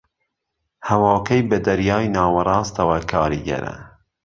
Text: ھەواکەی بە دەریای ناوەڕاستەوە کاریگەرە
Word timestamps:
ھەواکەی 0.89 1.41
بە 1.49 1.57
دەریای 1.67 2.05
ناوەڕاستەوە 2.15 2.97
کاریگەرە 3.11 3.75